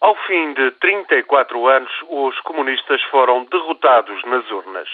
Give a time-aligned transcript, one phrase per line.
[0.00, 4.88] Ao fim de 34 anos, os comunistas foram derrotados nas urnas.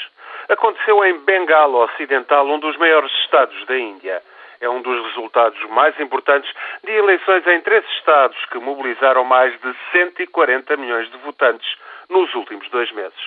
[0.49, 4.22] Aconteceu em Bengala Ocidental, um dos maiores estados da Índia.
[4.62, 6.50] É um dos resultados mais importantes
[6.82, 11.77] de eleições em três estados que mobilizaram mais de 140 milhões de votantes
[12.09, 13.21] nos últimos dois meses.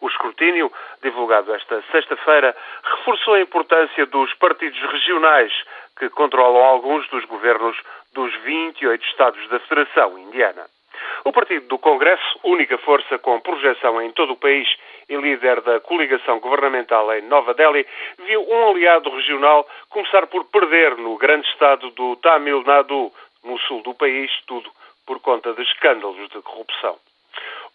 [0.00, 0.72] O escrutínio,
[1.02, 2.54] divulgado esta sexta-feira,
[2.84, 5.52] reforçou a importância dos partidos regionais
[5.98, 7.76] que controlam alguns dos governos
[8.14, 10.66] dos 28 estados da Federação Indiana.
[11.26, 14.68] O Partido do Congresso, única força com projeção em todo o país
[15.08, 17.84] e líder da coligação governamental em Nova Delhi,
[18.24, 23.10] viu um aliado regional começar por perder no grande estado do Tamil Nadu,
[23.42, 24.70] no sul do país, tudo
[25.04, 26.94] por conta de escândalos de corrupção.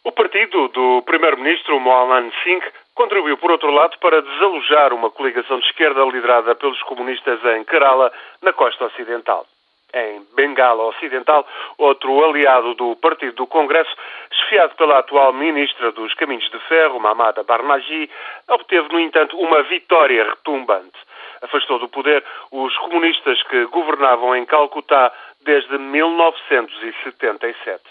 [0.06, 2.64] O partido do primeiro-ministro Mohan Singh
[2.96, 8.14] contribuiu, por outro lado, para desalojar uma coligação de esquerda liderada pelos comunistas em Kerala,
[8.42, 9.46] na costa ocidental
[9.94, 13.92] em Bengala Ocidental, outro aliado do Partido do Congresso,
[14.32, 18.10] esfiado pela atual Ministra dos Caminhos de Ferro, Mamada Barnaji,
[18.48, 21.00] obteve, no entanto, uma vitória retumbante.
[21.42, 25.12] Afastou do poder os comunistas que governavam em Calcutá
[25.44, 27.82] desde 1977.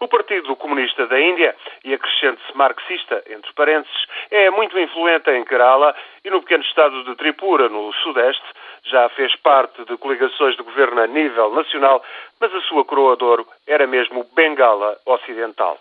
[0.00, 5.44] O Partido Comunista da Índia e a crescente-se marxista, entre parênteses, é muito influente em
[5.44, 8.44] Kerala e no pequeno estado de Tripura, no sudeste,
[8.84, 12.02] já fez parte de coligações de governo a nível nacional,
[12.40, 15.78] mas a sua coroa de ouro era mesmo Bengala Ocidental.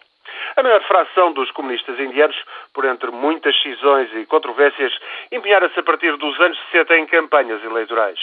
[0.55, 2.37] A maior fração dos comunistas indianos,
[2.73, 4.93] por entre muitas cisões e controvérsias,
[5.31, 8.19] empenhara-se a partir dos anos 60 em campanhas eleitorais.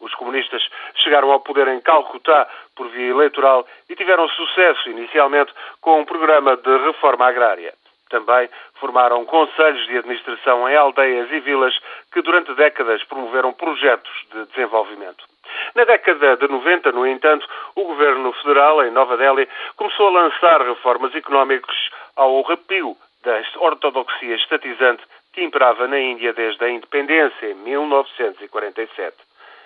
[0.00, 0.62] Os comunistas
[0.96, 6.56] chegaram ao poder em Calcutá por via eleitoral e tiveram sucesso inicialmente com um programa
[6.56, 7.72] de reforma agrária.
[8.08, 11.76] Também formaram conselhos de administração em aldeias e vilas
[12.12, 15.24] que durante décadas promoveram projetos de desenvolvimento.
[15.74, 20.60] Na década de 90, no entanto, o governo federal, em Nova Delhi, começou a lançar
[20.62, 21.76] reformas económicas
[22.14, 29.16] ao repio da ortodoxia estatizante que imperava na Índia desde a independência, em 1947.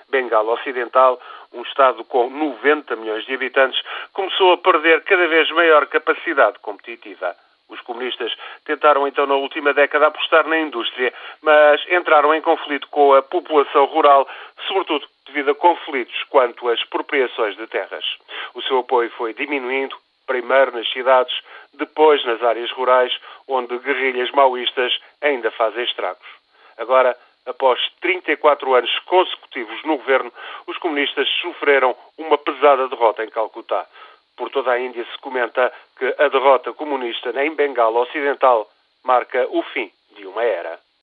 [0.09, 1.21] Bengala Ocidental,
[1.53, 3.81] um Estado com 90 milhões de habitantes,
[4.13, 7.37] começou a perder cada vez maior capacidade competitiva.
[7.71, 8.33] Os comunistas
[8.65, 13.87] tentaram então na última década apostar na indústria, mas entraram em conflito com a população
[13.87, 14.29] rural,
[14.67, 18.05] sobretudo devido a conflitos quanto às expropriações de terras.
[18.55, 21.35] O seu apoio foi diminuindo, primeiro nas cidades,
[21.75, 23.13] depois nas áreas rurais,
[23.49, 24.93] onde guerrilhas maoístas
[25.23, 26.27] ainda fazem estragos.
[26.77, 27.17] Agora,
[27.47, 30.33] após 34 anos consecutivos no governo,
[30.67, 33.87] os comunistas sofreram uma pesada derrota em Calcutá.
[34.41, 38.67] Por toda a Índia se comenta que a derrota comunista em Bengala Ocidental
[39.05, 40.81] marca o fim de uma era.